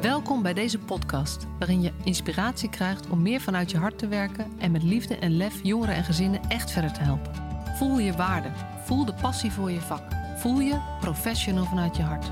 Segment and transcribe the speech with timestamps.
[0.00, 4.52] Welkom bij deze podcast, waarin je inspiratie krijgt om meer vanuit je hart te werken
[4.58, 7.32] en met liefde en lef jongeren en gezinnen echt verder te helpen.
[7.76, 8.50] Voel je waarde,
[8.84, 10.02] voel de passie voor je vak,
[10.36, 12.26] voel je professional vanuit je hart.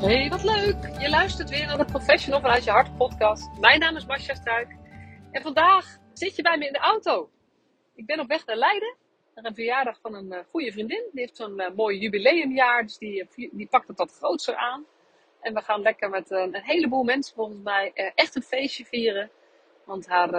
[0.00, 1.00] Hey, wat leuk!
[1.00, 3.58] Je luistert weer naar de Professional vanuit je hart podcast.
[3.60, 4.76] Mijn naam is Marcia Struik
[5.30, 7.30] en vandaag zit je bij me in de auto.
[7.94, 8.96] Ik ben op weg naar Leiden
[9.36, 11.04] naar een verjaardag van een uh, goede vriendin.
[11.12, 14.86] Die heeft zo'n uh, mooi jubileumjaar, dus die, uh, die pakt het wat groter aan.
[15.40, 19.30] En we gaan lekker met een heleboel mensen volgens mij echt een feestje vieren.
[19.84, 20.30] Want haar,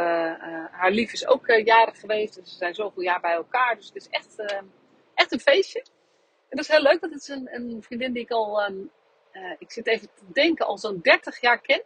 [0.71, 2.35] haar lief is ook jarig geweest.
[2.35, 3.75] Dus ze zijn zoveel jaar bij elkaar.
[3.75, 4.35] Dus het is echt,
[5.13, 5.79] echt een feestje.
[6.49, 8.91] En dat is heel leuk, want het is een, een vriendin die ik al, um,
[9.59, 11.81] ik zit even te denken, al zo'n 30 jaar ken.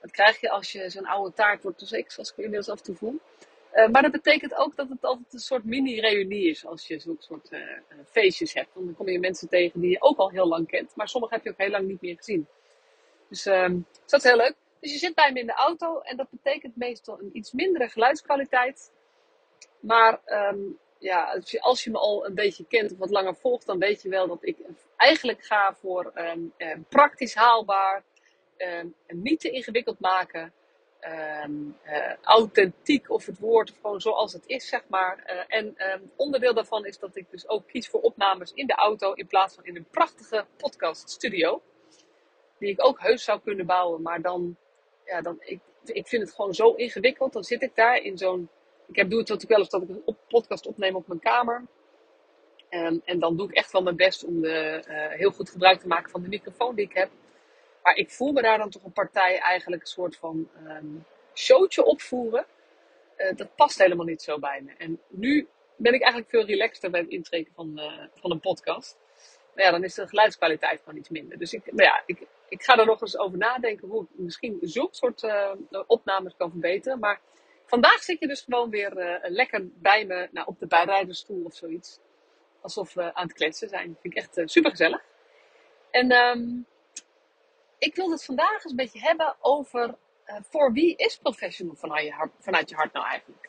[0.00, 2.78] Dat krijg je als je zo'n oude taart wordt, dus ik, zoals ik inmiddels af
[2.78, 3.20] en toe voel.
[3.74, 7.16] Uh, maar dat betekent ook dat het altijd een soort mini-reunie is als je zo'n
[7.18, 7.60] soort uh,
[8.10, 8.68] feestjes hebt.
[8.74, 11.44] Dan kom je mensen tegen die je ook al heel lang kent, maar sommige heb
[11.44, 12.46] je ook heel lang niet meer gezien.
[13.28, 14.54] Dus, um, dus dat is heel leuk.
[14.80, 17.88] Dus je zit bij me in de auto en dat betekent meestal een iets mindere
[17.88, 18.92] geluidskwaliteit.
[19.80, 23.78] Maar um, ja, als je, me al een beetje kent of wat langer volgt, dan
[23.78, 24.56] weet je wel dat ik
[24.96, 26.54] eigenlijk ga voor um,
[26.88, 28.02] praktisch haalbaar,
[29.06, 30.52] niet te ingewikkeld maken.
[31.44, 35.24] Um, uh, authentiek of het woord gewoon zoals het is, zeg maar.
[35.26, 38.74] Uh, en um, onderdeel daarvan is dat ik dus ook kies voor opnames in de
[38.74, 41.62] auto in plaats van in een prachtige podcaststudio.
[42.58, 44.56] Die ik ook heus zou kunnen bouwen, maar dan,
[45.04, 47.32] ja, dan ik, ik vind het gewoon zo ingewikkeld.
[47.32, 48.48] Dan zit ik daar in zo'n,
[48.88, 51.20] ik heb, doe het natuurlijk wel eens dat ik een op, podcast opneem op mijn
[51.20, 51.66] kamer.
[52.70, 55.80] Um, en dan doe ik echt wel mijn best om de, uh, heel goed gebruik
[55.80, 57.10] te maken van de microfoon die ik heb.
[57.82, 61.84] Maar ik voel me daar dan toch een partij eigenlijk een soort van um, showtje
[61.84, 62.46] opvoeren.
[63.16, 64.72] Uh, dat past helemaal niet zo bij me.
[64.78, 68.98] En nu ben ik eigenlijk veel relaxter bij het intreken van, uh, van een podcast.
[69.54, 71.38] Maar ja, dan is de geluidskwaliteit gewoon iets minder.
[71.38, 74.58] Dus ik, maar ja, ik, ik ga er nog eens over nadenken hoe ik misschien
[74.60, 75.52] zulke soort uh,
[75.86, 76.98] opnames kan verbeteren.
[76.98, 77.20] Maar
[77.66, 81.98] vandaag zit je dus gewoon weer lekker bij me nou, op de bijrijdersstoel of zoiets.
[82.60, 83.96] Alsof we aan het kletsen zijn.
[84.00, 85.04] Vind ik echt super gezellig.
[85.90, 86.66] En um,
[87.80, 89.94] ik wil het vandaag eens een beetje hebben over
[90.26, 93.48] uh, voor wie is professional vanuit je hart, vanuit je hart nou eigenlijk?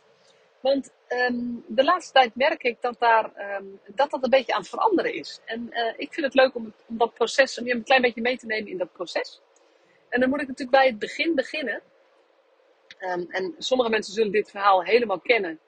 [0.60, 4.60] Want um, de laatste tijd merk ik dat, daar, um, dat dat een beetje aan
[4.60, 5.40] het veranderen is.
[5.46, 8.22] En uh, ik vind het leuk om, om dat proces, om je een klein beetje
[8.22, 9.42] mee te nemen in dat proces.
[10.10, 11.82] En dan moet ik natuurlijk bij het begin beginnen.
[13.00, 15.60] Um, en sommige mensen zullen dit verhaal helemaal kennen.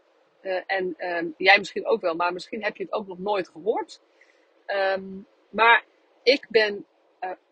[0.42, 0.96] Uh, en
[1.38, 4.02] jij misschien ook wel, maar misschien heb je het ook nog nooit gehoord.
[5.50, 5.84] maar
[6.24, 6.86] ik ben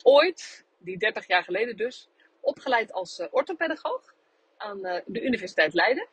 [0.04, 2.10] ooit die 30 jaar geleden dus,
[2.40, 4.14] opgeleid als uh, orthopedagoog
[4.58, 6.08] aan uh, de Universiteit Leiden.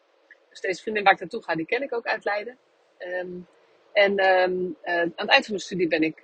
[0.51, 2.59] Dus deze vriendin waar ik naartoe ga, die ken ik ook uit Leiden.
[2.99, 3.47] Um,
[3.93, 6.19] en um, uh, aan het eind van mijn studie ben ik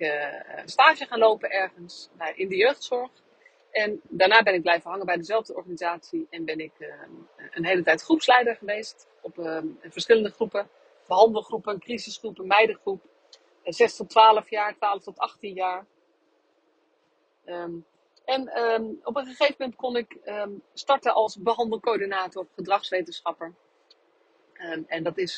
[0.65, 3.11] stage gaan lopen ergens in de jeugdzorg.
[3.71, 6.71] En daarna ben ik blijven hangen bij dezelfde organisatie en ben ik
[7.51, 9.35] een hele tijd groepsleider geweest op
[9.81, 10.69] verschillende groepen.
[11.07, 13.01] Behandelgroepen, crisisgroepen, meidengroep.
[13.63, 15.85] 6 tot 12 jaar, 12 tot 18 jaar.
[18.25, 23.53] En um, op een gegeven moment kon ik um, starten als behandelcoördinator, gedragswetenschapper.
[24.53, 25.37] Um, en dat is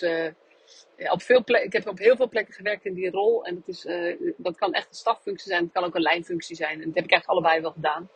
[0.97, 3.45] ja, op veel plekken, ik heb op heel veel plekken gewerkt in die rol.
[3.45, 6.55] En dat, is, uh, dat kan echt een staffunctie zijn, het kan ook een lijnfunctie
[6.55, 6.81] zijn.
[6.81, 8.09] En dat heb ik eigenlijk allebei wel gedaan.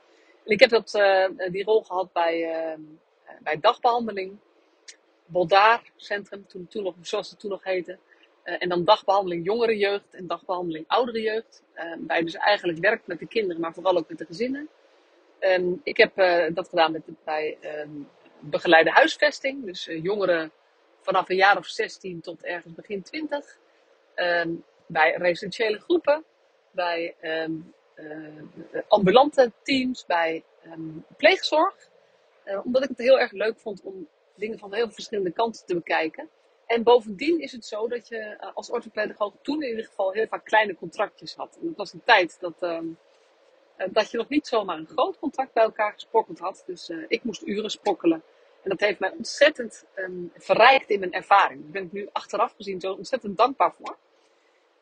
[0.45, 2.77] En ik heb dat, uh, die rol gehad bij,
[3.39, 4.37] bij dagbehandeling,
[5.25, 7.97] Boldaar Centrum, toen, toen nog, zoals het toen nog heette.
[8.46, 11.63] Uh, en dan dagbehandeling jongere jeugd en dagbehandeling oudere jeugd.
[11.75, 14.69] Uh, waar je dus eigenlijk werkt met de kinderen, maar vooral ook met de gezinnen.
[15.40, 18.09] Um, ik heb uh, dat gedaan met, bij um,
[18.40, 19.66] begeleide huisvesting.
[19.66, 20.52] Dus jongeren
[21.02, 23.57] vanaf een jaar of 16 tot ergens begin 20.
[24.16, 26.23] Um, bij residentiële groepen.
[26.72, 27.16] Bij
[28.88, 30.06] ambulante teams.
[30.06, 30.44] Bij
[31.18, 31.75] pleegzorg.
[32.63, 36.29] omdat ik het heel erg leuk vond om dingen van heel verschillende kanten te bekijken.
[36.71, 40.28] En bovendien is het zo dat je uh, als orthopedagoog toen in ieder geval heel
[40.28, 41.57] vaak kleine contractjes had.
[41.61, 42.97] En dat was een tijd dat, um,
[43.78, 46.63] uh, dat je nog niet zomaar een groot contract bij elkaar gesprokkeld had.
[46.66, 48.23] Dus uh, ik moest uren sprokkelen.
[48.63, 51.61] En dat heeft mij ontzettend um, verrijkt in mijn ervaring.
[51.61, 53.97] Daar ben ik nu achteraf gezien zo ontzettend dankbaar voor.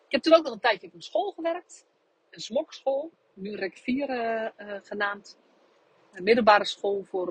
[0.05, 1.85] Ik heb toen ook nog een tijdje op een school gewerkt.
[2.29, 4.51] Een smokschool, nu REC 4
[4.83, 5.37] genaamd.
[6.13, 7.25] Een middelbare school voor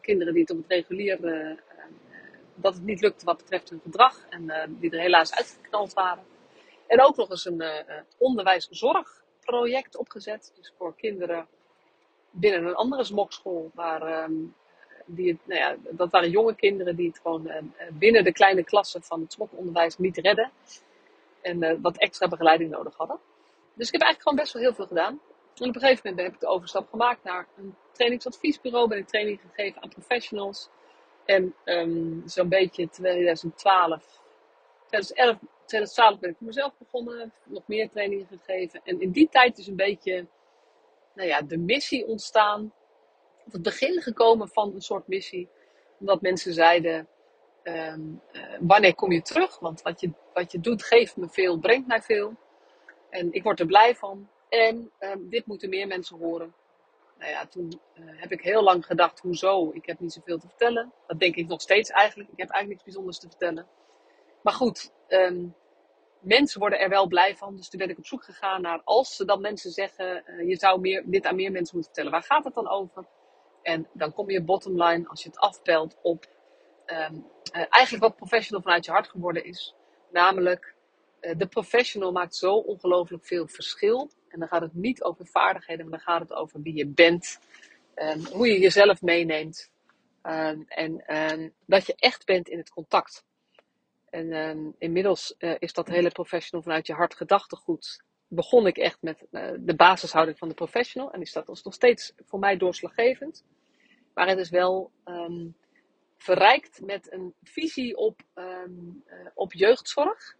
[0.00, 1.18] kinderen die het op het regulier
[2.60, 6.24] dat het niet lukte wat betreft hun gedrag en uh, die er helaas uitgeknald waren.
[6.86, 7.72] En ook nog eens een uh,
[8.18, 11.46] onderwijszorgproject opgezet, dus voor kinderen
[12.30, 14.54] binnen een andere smokschool, waar um,
[15.06, 17.56] die, nou ja, dat waren jonge kinderen die het gewoon uh,
[17.92, 20.50] binnen de kleine klassen van het smokonderwijs niet redden.
[21.40, 23.18] En uh, wat extra begeleiding nodig hadden.
[23.74, 25.20] Dus ik heb eigenlijk gewoon best wel heel veel gedaan.
[25.54, 28.88] En op een gegeven moment heb ik de overstap gemaakt naar een trainingsadviesbureau.
[28.88, 30.68] Ben ik training gegeven aan professionals.
[31.28, 34.22] En um, zo'n beetje 2012,
[34.86, 35.36] 2011,
[35.66, 37.32] 2012 ben ik voor mezelf begonnen.
[37.44, 38.80] Nog meer trainingen gegeven.
[38.84, 40.26] En in die tijd is een beetje
[41.14, 42.72] nou ja, de missie ontstaan.
[43.46, 45.48] Of het begin gekomen van een soort missie.
[45.98, 47.08] Omdat mensen zeiden,
[47.62, 49.58] um, uh, wanneer kom je terug?
[49.58, 52.34] Want wat je, wat je doet geeft me veel, brengt mij veel.
[53.10, 54.28] En ik word er blij van.
[54.48, 56.54] En um, dit moeten meer mensen horen.
[57.18, 59.70] Nou ja, toen uh, heb ik heel lang gedacht, hoezo?
[59.72, 60.92] Ik heb niet zoveel te vertellen.
[61.06, 62.30] Dat denk ik nog steeds eigenlijk.
[62.30, 63.66] Ik heb eigenlijk niks bijzonders te vertellen.
[64.42, 65.54] Maar goed, um,
[66.20, 67.56] mensen worden er wel blij van.
[67.56, 70.56] Dus toen ben ik op zoek gegaan naar, als ze dan mensen zeggen, uh, je
[70.56, 72.10] zou meer, dit aan meer mensen moeten vertellen.
[72.10, 73.06] Waar gaat het dan over?
[73.62, 76.26] En dan kom je bottom line, als je het afpelt, op
[76.86, 79.74] um, uh, eigenlijk wat professional vanuit je hart geworden is.
[80.10, 80.74] Namelijk,
[81.36, 84.10] de professional maakt zo ongelooflijk veel verschil.
[84.28, 87.38] En dan gaat het niet over vaardigheden, maar dan gaat het over wie je bent.
[87.94, 89.70] Um, hoe je jezelf meeneemt.
[90.22, 93.24] Um, en um, dat je echt bent in het contact.
[94.10, 98.02] En inmiddels uh, is dat hele professional vanuit je hart gedachtegoed.
[98.28, 101.12] Begon ik echt met uh, de basishouding van de professional.
[101.12, 103.44] En is dat dus nog steeds voor mij doorslaggevend.
[104.14, 104.90] Maar het is wel
[106.16, 108.44] verrijkt met een visie op, uh,
[109.34, 110.36] op jeugdzorg.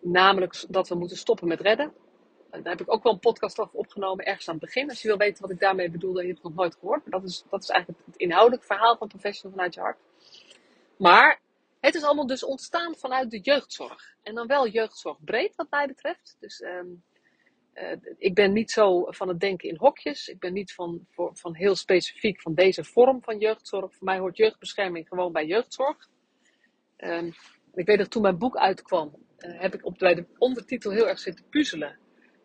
[0.00, 1.94] namelijk dat we moeten stoppen met redden.
[2.50, 4.88] Daar heb ik ook wel een podcast over opgenomen, ergens aan het begin.
[4.88, 7.02] Als je wil weten wat ik daarmee bedoel, dan heb je het nog nooit gehoord.
[7.06, 9.98] Maar dat is, dat is eigenlijk het inhoudelijk verhaal van Professional vanuit je hart.
[10.96, 11.40] Maar
[11.80, 14.14] het is allemaal dus ontstaan vanuit de jeugdzorg.
[14.22, 16.36] En dan wel jeugdzorg breed wat mij betreft.
[16.40, 17.02] Dus um,
[17.74, 20.28] uh, ik ben niet zo van het denken in hokjes.
[20.28, 23.94] Ik ben niet van, van heel specifiek van deze vorm van jeugdzorg.
[23.94, 26.08] Voor mij hoort jeugdbescherming gewoon bij jeugdzorg.
[26.96, 27.34] Um,
[27.74, 31.08] ik weet dat toen mijn boek uitkwam, uh, heb ik op bij de ondertitel heel
[31.08, 31.98] erg zitten puzzelen.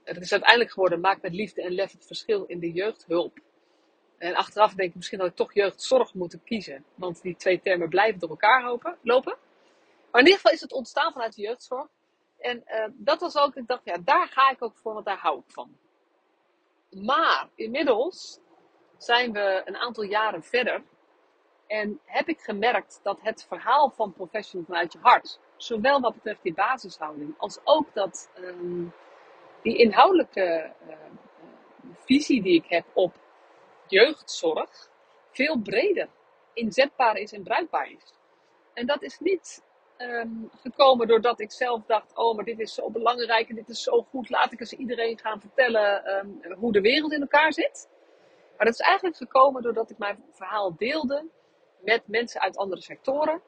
[0.03, 3.39] Het is uiteindelijk geworden, maak met liefde en lef het verschil in de jeugdhulp.
[4.17, 6.85] En achteraf denk ik misschien dat ik toch jeugdzorg moeten kiezen.
[6.95, 8.63] Want die twee termen blijven door elkaar
[9.01, 9.37] lopen.
[10.11, 11.87] Maar in ieder geval is het ontstaan vanuit de jeugdzorg.
[12.39, 15.17] En uh, dat was ook, ik dacht, ja, daar ga ik ook voor, want daar
[15.17, 15.77] hou ik van.
[16.89, 18.39] Maar inmiddels
[18.97, 20.83] zijn we een aantal jaren verder.
[21.67, 26.43] En heb ik gemerkt dat het verhaal van Professional vanuit je hart, zowel wat betreft
[26.43, 28.93] die basishouding, als ook dat um,
[29.63, 30.95] die inhoudelijke uh,
[32.05, 33.13] visie die ik heb op
[33.87, 34.89] jeugdzorg
[35.31, 36.09] veel breder
[36.53, 38.13] inzetbaar is en bruikbaar is.
[38.73, 39.63] En dat is niet
[39.97, 43.83] um, gekomen doordat ik zelf dacht: oh, maar dit is zo belangrijk en dit is
[43.83, 47.89] zo goed, laat ik eens iedereen gaan vertellen um, hoe de wereld in elkaar zit.
[48.57, 51.25] Maar dat is eigenlijk gekomen doordat ik mijn verhaal deelde
[51.79, 53.41] met mensen uit andere sectoren.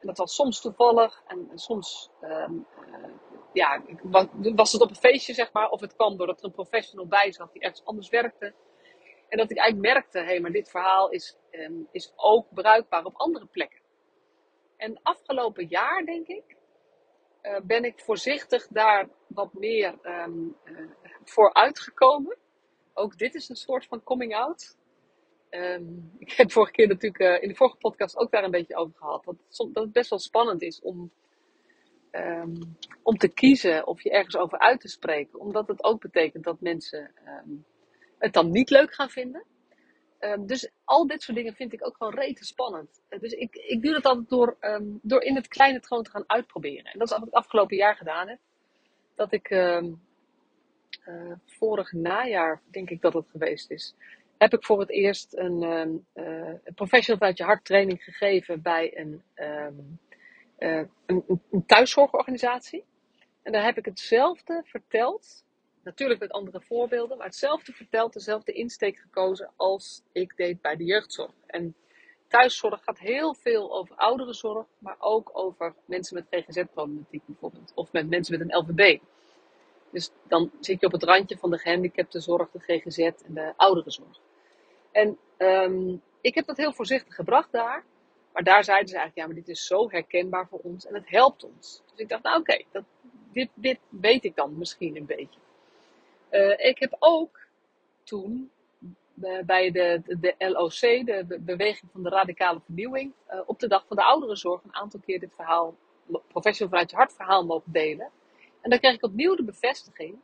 [0.00, 3.82] En dat was soms toevallig en, soms um, uh, ja,
[4.54, 5.70] was het op een feestje, zeg maar.
[5.70, 8.54] Of het kwam doordat er een professional bij zat die ergens anders werkte.
[9.28, 13.04] En dat ik eigenlijk merkte, hé, hey, maar dit verhaal is, um, is ook bruikbaar
[13.04, 13.80] op andere plekken.
[14.76, 16.56] En afgelopen jaar, denk ik,
[17.42, 20.56] uh, ben ik voorzichtig daar wat meer um,
[21.24, 22.36] voor uitgekomen.
[22.94, 24.76] Ook dit is een soort van coming out.
[25.50, 28.76] Um, ik heb vorige keer natuurlijk uh, in de vorige podcast ook daar een beetje
[28.76, 29.24] over gehad.
[29.24, 29.36] Dat,
[29.72, 31.12] dat het best wel spannend is om,
[32.12, 35.40] um, om te kiezen of je ergens over uit te spreken.
[35.40, 37.64] Omdat het ook betekent dat mensen um,
[38.18, 39.44] het dan niet leuk gaan vinden.
[40.20, 43.00] Um, dus al dit soort dingen vind ik ook gewoon rete spannend.
[43.10, 44.56] Uh, dus ik, ik doe dat altijd door,
[45.02, 46.84] door in het kleine het gewoon te gaan uitproberen.
[46.84, 48.38] En dat is wat ik het afgelopen jaar gedaan heb.
[49.14, 49.82] Dat ik uh,
[51.46, 53.94] vorig najaar, denk ik dat het geweest is,
[54.38, 55.62] heb ik voor het eerst een,
[56.14, 59.22] uh, professional vanuit je hart training gegeven bij een,
[60.62, 62.84] een, een, thuiszorgorganisatie.
[63.42, 65.44] En daar heb ik hetzelfde verteld
[65.82, 70.84] natuurlijk met andere voorbeelden, maar hetzelfde verteld, dezelfde insteek gekozen als ik deed bij de
[70.84, 71.32] jeugdzorg.
[71.46, 71.74] En
[72.28, 78.08] thuiszorg gaat heel veel over ouderenzorg, maar ook over mensen met GGZ-problematiek bijvoorbeeld, of met
[78.08, 79.00] mensen met een LVB.
[79.90, 84.20] Dus dan zit je op het randje van de gehandicaptenzorg, de GGZ en de ouderenzorg.
[84.92, 87.84] En um, ik heb dat heel voorzichtig gebracht daar.
[88.32, 91.08] Maar daar zeiden ze eigenlijk, ja, maar dit is zo herkenbaar voor ons en het
[91.08, 91.82] helpt ons.
[91.90, 92.62] Dus ik dacht, nou oké,
[93.32, 95.40] dit, dit weet ik dan misschien een beetje.
[96.30, 97.40] Uh, ik heb ook
[98.04, 98.50] toen
[99.22, 103.84] uh, bij de, de, LOC, de Beweging van de Radicale Vernieuwing, uh, op de Dag
[103.86, 105.76] van de Ouderenzorg een aantal keer dit verhaal,
[106.28, 108.10] professional vanuit je hart verhaal mogen delen.
[108.60, 110.18] En dan kreeg ik opnieuw de bevestiging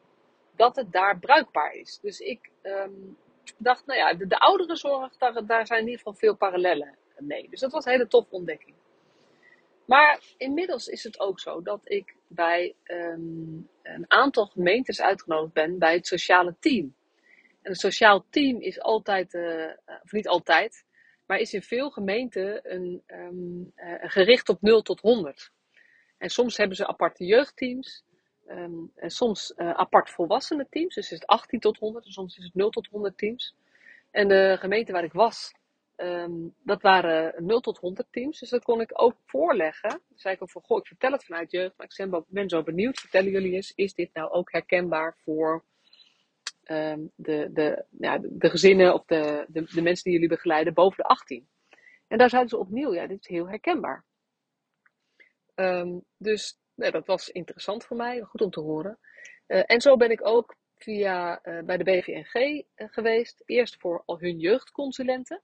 [0.57, 1.99] dat het daar bruikbaar is.
[2.03, 3.17] Dus ik um,
[3.57, 6.97] dacht, nou ja, de, de ouderenzorg, daar, daar zijn in ieder geval veel parallellen
[7.27, 7.49] mee.
[7.51, 8.75] Dus dat was een hele toffe ontdekking.
[9.85, 15.79] Maar inmiddels is het ook zo dat ik bij ehm, een aantal gemeentes uitgenodigd ben
[15.79, 16.95] bij het sociale team.
[17.63, 19.71] En het sociaal team is altijd, uh,
[20.03, 20.85] of niet altijd,
[21.27, 25.51] maar is in veel gemeenten een, um, gericht op 0 tot 100.
[26.19, 28.05] En soms hebben ze aparte jeugdteams.
[28.49, 30.15] Um, en soms uh, apart
[30.71, 30.95] teams.
[30.95, 32.05] Dus is het 18 tot 100.
[32.05, 33.55] En soms is het 0 tot 100 teams.
[34.11, 35.53] En de gemeente waar ik was,
[36.01, 38.39] um, dat waren 0 tot 100 teams.
[38.39, 39.91] Dus dat kon ik ook voorleggen.
[39.91, 41.77] Dan zei ik ook van, goh, ik vertel het vanuit jeugd.
[41.77, 42.99] Maar ik ben zo benieuwd.
[42.99, 45.65] Vertellen jullie eens, is dit nou ook herkenbaar voor
[46.65, 50.97] um, de, de, ja, de gezinnen of de, de, de mensen die jullie begeleiden boven
[50.97, 51.49] de 18?
[52.09, 54.05] En daar zeiden ze opnieuw, ja, dit is heel herkenbaar.
[55.55, 58.99] Um, dus nou, dat was interessant voor mij, goed om te horen.
[59.47, 63.43] Uh, en zo ben ik ook via, uh, bij de BVNG eh, geweest.
[63.47, 65.43] Eerst voor al hun jeugdconsulenten.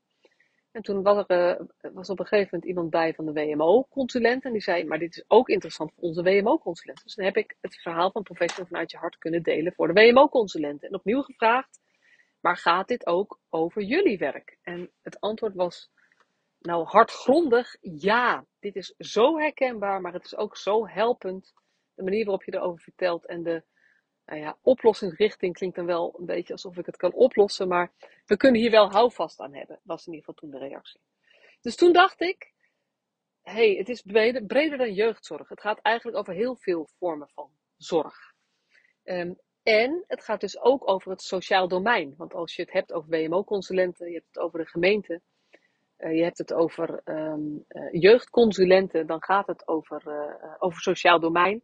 [0.75, 4.43] En toen was er was op een gegeven moment iemand bij van de WMO-consulenten.
[4.43, 7.05] En die zei, maar dit is ook interessant voor onze WMO-consulenten.
[7.05, 10.01] Dus dan heb ik het verhaal van Professional vanuit je hart kunnen delen voor de
[10.01, 10.89] WMO-consulenten.
[10.89, 11.81] En opnieuw gevraagd,
[12.41, 14.59] maar gaat dit ook over jullie werk?
[14.63, 15.91] En het antwoord was
[16.59, 18.47] nou, hardgrondig, ja.
[18.59, 21.53] Dit is zo herkenbaar, maar het is ook zo helpend.
[21.95, 23.65] De manier waarop je erover vertelt en de
[24.27, 27.93] nou ja, oplossingsrichting klinkt dan wel een beetje alsof ik het kan oplossen, maar
[28.27, 31.01] we kunnen hier wel houvast aan hebben, was in ieder geval toen de reactie.
[31.61, 32.53] Dus toen dacht ik,
[33.43, 35.49] hey, het is breder, dan jeugdzorg.
[35.49, 38.33] Het gaat eigenlijk over heel veel vormen van zorg.
[39.05, 42.15] Um, en het gaat dus ook over het sociaal domein.
[42.17, 45.21] Want als je het hebt over WMO-consulenten, je hebt het over de gemeente,
[45.99, 51.21] uh, je hebt het over um, uh, jeugdconsulenten, dan gaat het over, uh, over sociaal
[51.21, 51.63] domein.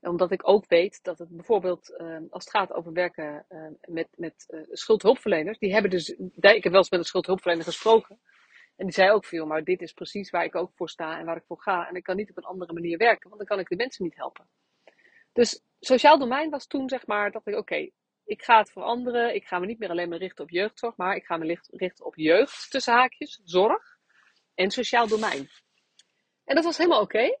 [0.00, 4.08] Omdat ik ook weet dat het bijvoorbeeld, ehm, als het gaat over werken ehm, met,
[4.16, 8.20] met schuldhulpverleners, die hebben dus, ik heb wel eens met een schuldhulpverlener gesproken.
[8.76, 11.24] En die zei ook veel, maar dit is precies waar ik ook voor sta en
[11.24, 11.88] waar ik voor ga.
[11.88, 14.04] En ik kan niet op een andere manier werken, want dan kan ik de mensen
[14.04, 14.48] niet helpen.
[15.32, 17.90] Dus sociaal domein was toen zeg maar, dat ik, oké,
[18.24, 19.34] ik ga het veranderen.
[19.34, 22.04] Ik ga me niet meer alleen maar richten op jeugdzorg, maar ik ga me richten
[22.06, 23.98] op jeugd, tussen haakjes, zorg
[24.54, 25.48] en sociaal domein.
[26.44, 27.38] En dat was helemaal oké.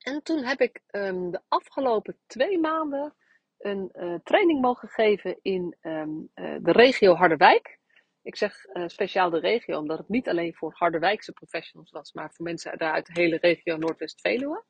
[0.00, 3.14] En toen heb ik um, de afgelopen twee maanden
[3.58, 7.78] een uh, training mogen geven in um, uh, de regio Harderwijk.
[8.22, 12.32] Ik zeg uh, speciaal de regio, omdat het niet alleen voor Harderwijkse professionals was, maar
[12.32, 14.64] voor mensen uit de hele regio Noordwest-Veluwe.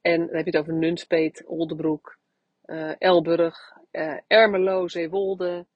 [0.00, 2.18] en dan heb je het over Nunspeet, Oldebroek,
[2.66, 3.76] uh, Elburg,
[4.26, 5.66] Ermelo, Zeewolde.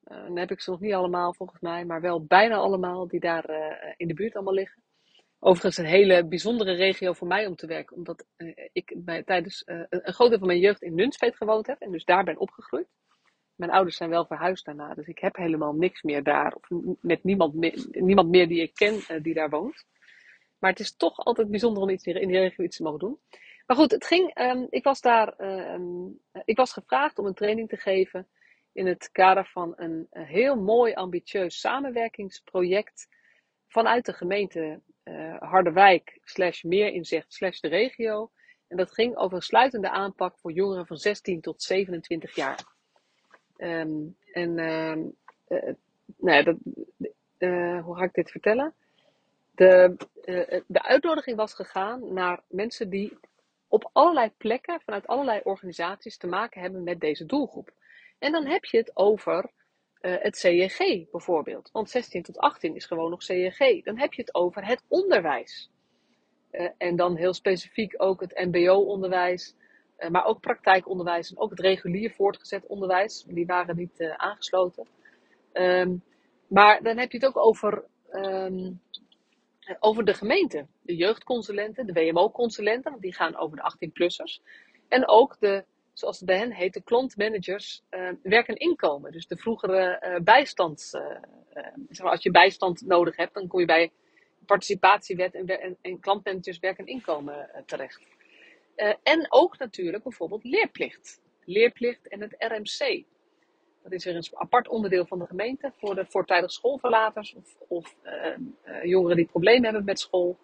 [0.00, 3.44] Dan heb ik ze nog niet allemaal volgens mij, maar wel bijna allemaal die daar
[3.96, 4.82] in de buurt allemaal liggen.
[5.46, 8.26] Overigens een hele bijzondere regio voor mij om te werken, omdat
[8.72, 11.90] ik bij, tijdens een, een groot deel van mijn jeugd in Nunspeet gewoond heb en
[11.90, 12.86] dus daar ben opgegroeid.
[13.54, 16.68] Mijn ouders zijn wel verhuisd daarna, dus ik heb helemaal niks meer daar, of
[17.00, 19.86] met niemand meer, niemand meer die ik ken die daar woont.
[20.58, 23.18] Maar het is toch altijd bijzonder om iets in die regio iets te mogen doen.
[23.66, 25.40] Maar goed, het ging, um, ik was daar,
[25.72, 28.28] um, ik was gevraagd om een training te geven
[28.72, 33.08] in het kader van een heel mooi ambitieus samenwerkingsproject
[33.74, 38.30] vanuit de gemeente uh, Harderwijk slash Meerinzicht slash de regio.
[38.68, 42.64] En dat ging over een sluitende aanpak voor jongeren van 16 tot 27 jaar.
[43.56, 44.94] Um, en uh,
[46.16, 46.56] nou ja, dat,
[47.38, 48.74] uh, hoe ga ik dit vertellen?
[49.54, 49.96] De,
[50.66, 53.18] de uitnodiging was gegaan naar mensen die
[53.68, 57.70] op allerlei plekken, vanuit allerlei organisaties, te maken hebben met deze doelgroep.
[58.18, 59.50] En dan heb je het over
[60.04, 61.70] uh, het CEG bijvoorbeeld.
[61.72, 63.82] Want 16 tot 18 is gewoon nog CEG.
[63.82, 65.70] Dan heb je het over het onderwijs.
[66.52, 69.54] Uh, en dan heel specifiek ook het MBO-onderwijs,
[69.98, 73.24] uh, maar ook praktijkonderwijs en ook het regulier voortgezet onderwijs.
[73.28, 74.86] Die waren niet aangesloten.
[75.52, 76.02] Um,
[76.46, 78.80] maar dan heb je het ook over um,
[79.80, 80.66] over de gemeente.
[80.82, 84.42] De jeugdconsulenten, de WMO-consulenten, die gaan over de 18-plussers.
[84.88, 89.12] En ook de, zoals het bij hen heet, de klontmanagers uh, werk en inkomen.
[89.12, 90.94] Dus de vroegere uh, bijstands...
[90.94, 91.02] Uh,
[91.88, 93.92] zeg maar, als je bijstand nodig hebt, dan kom je bij
[94.46, 98.00] participatiewet en, en, en klantmanagers werk en inkomen terecht.
[99.02, 101.20] en ook natuurlijk bijvoorbeeld leerplicht.
[101.44, 103.04] Leerplicht en het RMC.
[103.82, 107.96] Dat is weer een apart onderdeel van de gemeente voor de voortijdig schoolverlaters of, of
[108.82, 110.38] jongeren die problemen hebben met school.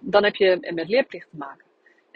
[0.00, 1.65] Dan heb je met leerplicht te maken.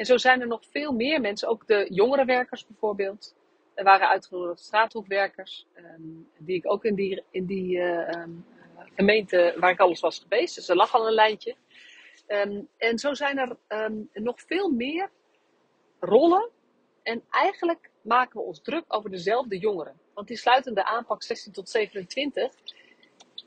[0.01, 3.35] En zo zijn er nog veel meer mensen, ook de jongerenwerkers bijvoorbeeld.
[3.75, 8.47] Er waren uitgenodigd straathoekwerkers, um, die ik ook in die, in die um,
[8.95, 10.55] gemeente waar ik alles was geweest.
[10.55, 11.57] Dus er lag al een lijntje.
[12.29, 13.57] Um, en zo zijn er
[14.13, 15.11] nog veel meer
[15.99, 16.51] rollen.
[17.03, 20.01] En eigenlijk maken we ons druk over dezelfde jongeren.
[20.15, 22.53] Want die sluitende aanpak 16 tot 27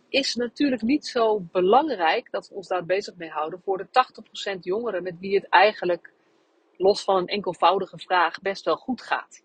[0.10, 3.88] is natuurlijk niet zo belangrijk dat we ons daar bezig mee houden voor de
[4.56, 6.12] 80% jongeren met wie het eigenlijk
[6.78, 9.44] los van een enkelvoudige vraag best wel goed gaat.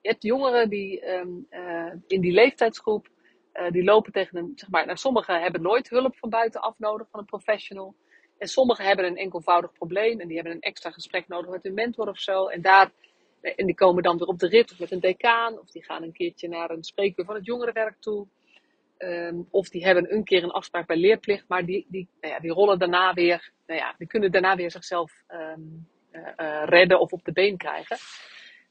[0.00, 3.08] Je hebt jongeren die ehm, eh, in die leeftijdsgroep,
[3.54, 7.08] uh, die lopen tegen een, zeg maar, nou, sommigen hebben nooit hulp van buitenaf nodig
[7.10, 7.94] van een professional.
[8.38, 11.74] En sommigen hebben een enkelvoudig probleem en die hebben een extra gesprek nodig met hun
[11.74, 12.46] mentor of zo.
[12.46, 12.90] En, daar,
[13.40, 16.02] en die komen dan weer op de rit of met een decaan, of die gaan
[16.02, 18.26] een keertje naar een spreekuur van het jongerenwerk toe.
[18.96, 22.40] Ehm, of die hebben een keer een afspraak bij leerplicht, maar die, die, nou ja,
[22.40, 27.12] die rollen daarna weer, nou ja, die kunnen daarna weer zichzelf um, uh, redden of
[27.12, 27.96] op de been krijgen.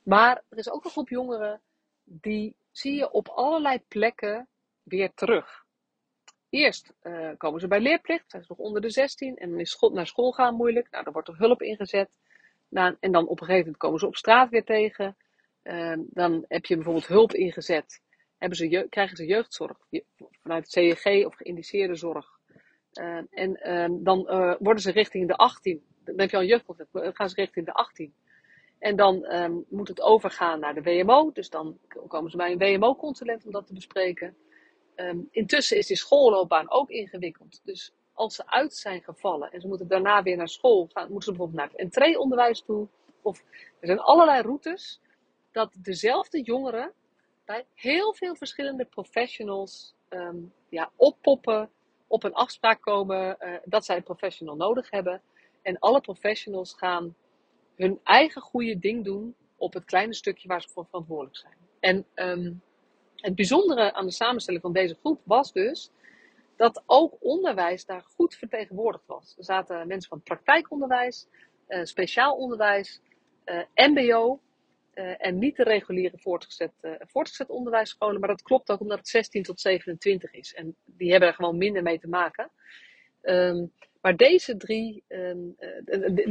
[0.04, 1.62] Maar er is ook een groep jongeren
[2.04, 4.48] die zie je op allerlei plekken
[4.84, 5.66] weer terug.
[6.50, 9.72] Eerst uh, komen ze bij leerplicht, zijn ze nog onder de 16 en dan is
[9.72, 10.88] school, naar school gaan moeilijk.
[10.92, 12.10] Nou, dan wordt er hulp ingezet.
[12.70, 15.18] Nou, en dan op een gegeven moment komen ze op straat weer tegen.
[15.64, 18.02] Uh, dan heb je bijvoorbeeld hulp ingezet.
[18.38, 19.78] Hebben ze krijgen ze jeugdzorg
[20.42, 22.40] vanuit het CEG of geïndiceerde zorg.
[22.94, 24.24] Uh, en dan
[24.60, 27.74] worden ze richting de 18 dan heb je al een dan gaan ze richting de
[27.74, 28.14] 18.
[28.80, 31.32] En dan um, moet het overgaan naar de WMO.
[31.32, 31.78] Dus dan
[32.08, 34.36] komen ze bij een WMO-consulent om dat te bespreken.
[34.96, 37.62] Um, intussen is die schoolloopbaan ook ingewikkeld.
[37.64, 41.24] Dus als ze uit zijn gevallen en ze moeten daarna weer naar school gaan, moeten
[41.24, 42.88] ze bijvoorbeeld naar het entreeonderwijs toe.
[43.22, 43.44] Of
[43.80, 45.02] er zijn allerlei routes
[45.52, 46.92] dat dezelfde jongeren
[47.46, 51.70] bij heel veel verschillende professionals um, ja, oppoppen,
[52.08, 55.22] op een afspraak komen uh, dat zij een professional nodig hebben.
[55.62, 57.16] En alle professionals gaan
[57.76, 61.56] hun eigen goede ding doen op het kleine stukje waar ze voor verantwoordelijk zijn.
[61.80, 62.62] En um,
[63.16, 65.92] het bijzondere aan de samenstelling van deze groep was dus
[66.56, 69.36] dat ook onderwijs daar goed vertegenwoordigd was.
[69.38, 71.28] Er zaten mensen van praktijkonderwijs,
[71.68, 73.02] uh, speciaal onderwijs,
[73.46, 74.40] uh, MBO
[74.94, 78.20] uh, en niet de reguliere voortgezet, voortgezet onderwijsscholen.
[78.20, 80.54] Maar dat klopt ook omdat het 16 tot 27 is.
[80.54, 82.50] En die hebben er gewoon minder mee te maken.
[83.22, 85.56] Um, maar deze drie, um,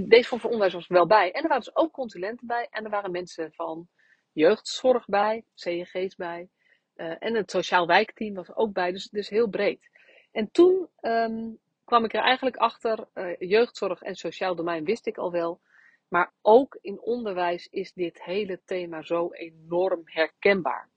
[0.09, 1.33] deze vorm van onderwijs was wel bij.
[1.33, 2.69] En er waren dus ook consulenten bij.
[2.71, 3.89] En er waren mensen van
[4.33, 6.49] jeugdzorg bij, CNG's bij.
[6.97, 8.93] Uh, en het sociaal wijkteam was er ook bij.
[8.93, 9.91] Dus, dus heel breed.
[10.33, 15.31] En toen um, kwam ik er eigenlijk achter, jeugdzorg en sociaal domein wist ik al
[15.31, 15.61] wel.
[16.09, 20.89] Maar ook in onderwijs is dit hele thema zo enorm herkenbaar.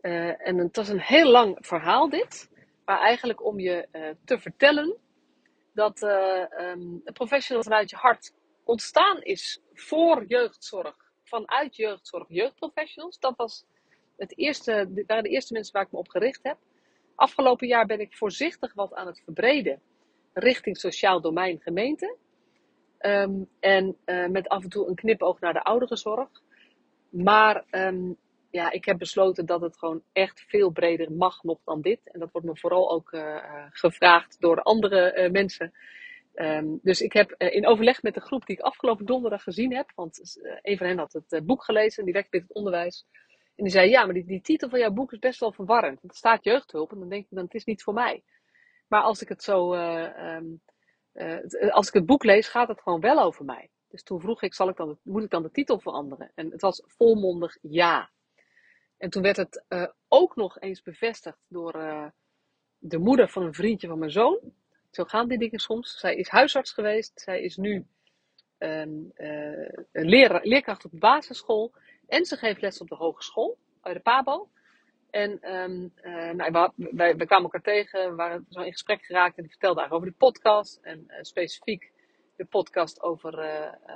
[0.00, 2.50] En het was een heel lang verhaal dit.
[2.84, 3.88] Maar eigenlijk om je
[4.24, 4.96] te vertellen
[5.78, 8.32] dat uh, um, professional vanuit je hart
[8.64, 13.18] ontstaan is voor jeugdzorg, vanuit jeugdzorg, jeugdprofessionals.
[13.18, 13.66] Dat was
[14.16, 16.56] het eerste, waren de eerste mensen waar ik me op gericht heb.
[17.14, 19.80] Afgelopen jaar ben ik voorzichtig wat aan het verbreden
[20.32, 22.16] richting sociaal domein gemeente.
[23.00, 26.28] Um, en uh, met af en toe een knipoog naar de ouderenzorg.
[27.08, 28.16] Maar um,
[28.50, 32.00] ja, ik heb besloten dat het gewoon echt veel breder mag nog dan dit.
[32.04, 35.72] En dat wordt me vooral ook uh, gevraagd door andere uh, mensen.
[36.34, 39.92] Um, dus ik heb in overleg met de groep die ik afgelopen donderdag gezien heb,
[39.94, 43.06] want een van hen had het boek gelezen, die werkt bij het onderwijs.
[43.56, 46.02] En die zei, ja, maar die, die titel van jouw boek is best wel verwarrend.
[46.02, 48.22] Het staat jeugdhulp en dan denk ik, dan het is niet voor mij.
[48.88, 50.60] Maar als ik het zo, um,
[51.70, 53.70] als ik het boek lees, gaat het gewoon wel over mij.
[53.88, 56.30] Dus toen vroeg ik, zal ik dan, moet ik dan de titel veranderen?
[56.34, 58.10] En het was volmondig ja.
[58.98, 62.06] En toen werd het uh, ook nog eens bevestigd door uh,
[62.78, 64.38] de moeder van een vriendje van mijn zoon.
[64.90, 65.98] Zo gaan die dingen soms.
[65.98, 67.20] Zij is huisarts geweest.
[67.20, 67.86] Zij is nu
[68.58, 71.72] um, uh, leer, leerkracht op de basisschool.
[72.06, 74.48] En ze geeft les op de hogeschool, bij de PABO.
[75.10, 75.92] En um,
[76.36, 79.92] nou, wij, kwamen elkaar tegen, we waren zo in gesprek geraakt en die vertelde eigenlijk
[79.92, 80.78] over de podcast.
[80.82, 81.90] En specifiek
[82.36, 83.38] de podcast over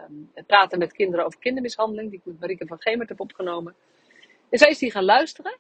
[0.09, 3.75] um, praten met kinderen over kindermishandeling, die ik met Marieke van Gemert heb opgenomen.
[4.53, 5.59] En zij is die gaan luisteren.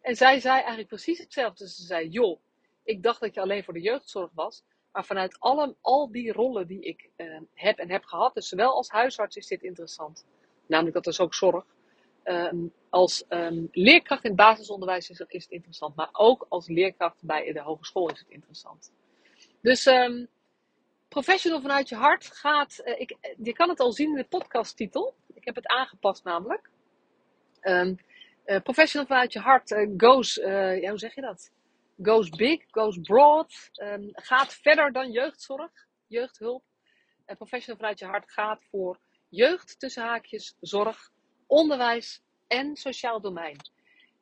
[0.00, 1.68] En zij zei eigenlijk precies hetzelfde.
[1.68, 2.40] Ze zei, joh,
[2.82, 4.62] ik dacht dat je alleen voor de jeugdzorg was.
[4.92, 8.74] Maar vanuit alle, al die rollen die ik uh, heb en heb gehad, dus zowel
[8.74, 10.26] als huisarts is dit interessant.
[10.66, 11.64] Namelijk dat is ook zorg.
[12.24, 15.96] Um, als um, leerkracht in het basisonderwijs is, het interessant.
[15.96, 18.92] Maar ook als leerkracht bij de hogeschool is het interessant.
[19.60, 19.90] Dus
[21.08, 22.82] professional vanuit je hart gaat.
[22.84, 25.14] Uh, ik, je kan het al zien in de podcasttitel.
[25.34, 26.70] Ik heb het aangepast namelijk.
[27.62, 27.98] Um,
[28.46, 31.50] uh, professional vanuit je hart uh, goes, uh, ja, hoe zeg je dat?
[32.02, 35.70] Goes big, goes broad, um, gaat verder dan jeugdzorg,
[36.06, 36.62] jeugdhulp.
[37.26, 41.10] Uh, professional vanuit je hart gaat voor jeugd, tussen haakjes, zorg,
[41.46, 43.56] onderwijs en sociaal domein.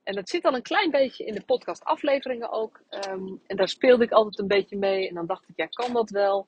[0.03, 2.81] En dat zit al een klein beetje in de podcast afleveringen ook.
[3.09, 5.09] Um, en daar speelde ik altijd een beetje mee.
[5.09, 6.47] En dan dacht ik, ja, kan dat wel?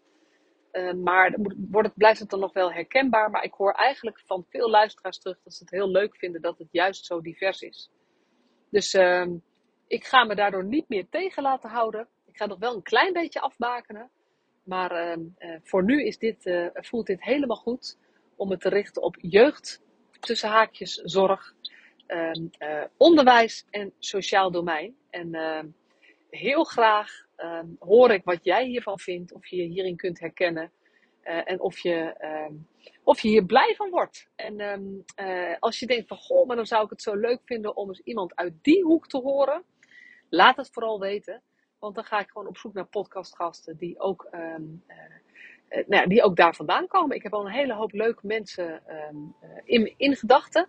[0.75, 1.37] Uh, maar
[1.71, 3.31] wordt het, blijft het dan nog wel herkenbaar.
[3.31, 6.59] Maar ik hoor eigenlijk van veel luisteraars terug dat ze het heel leuk vinden dat
[6.59, 7.91] het juist zo divers is.
[8.71, 9.27] Dus uh,
[9.87, 12.09] ik ga me daardoor niet meer tegen laten houden.
[12.27, 14.11] Ik ga nog wel een klein beetje afbakenen.
[14.65, 17.99] Maar ehm, eh, voor nu is dit, eh, voelt dit helemaal goed
[18.37, 19.83] om het te richten op jeugd,
[20.21, 21.55] tussen haakjes, zorg,
[22.07, 24.97] ehm, eh, onderwijs en sociaal domein.
[25.11, 25.67] En ehm,
[26.31, 27.24] heel graag
[27.79, 30.73] hoor ik wat jij hiervan vindt, of je je hierin kunt herkennen.
[31.23, 32.15] en of je,
[33.03, 34.29] of je hier blij van wordt.
[34.37, 35.05] En
[35.59, 38.01] als je denkt van, goh, maar dan zou ik het zo leuk vinden om eens
[38.01, 39.63] iemand uit die hoek te horen.
[40.29, 41.43] Laat het vooral weten.
[41.79, 44.41] Want dan ga ik gewoon op zoek naar podcastgasten die ook, uh,
[45.69, 47.17] nou ja, die ook daar vandaan komen.
[47.17, 48.83] Ik heb al een hele hoop leuke mensen
[49.65, 50.69] in, in gedachten.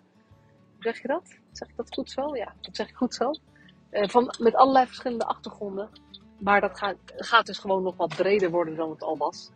[0.73, 1.39] Hoe zeg je dat?
[1.51, 2.35] Zeg ik dat goed zo?
[2.35, 3.31] Ja, dat zeg ik goed zo.
[3.91, 5.89] Van, met allerlei verschillende achtergronden.
[6.37, 9.51] Maar dat gaat, gaat dus gewoon nog wat breder worden dan het al was.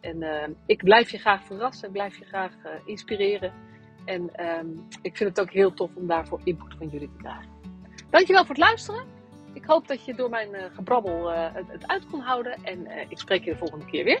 [0.00, 3.52] En uh, ik blijf je graag verrassen, blijf je graag uh, inspireren.
[4.04, 7.48] En um, ik vind het ook heel tof om daarvoor input van jullie te krijgen.
[8.10, 9.04] Dankjewel voor het luisteren.
[9.52, 12.64] Ik hoop dat je door mijn uh, gebrabbel uh, het, het, uit kon houden.
[12.64, 14.20] En ik spreek je de volgende keer weer.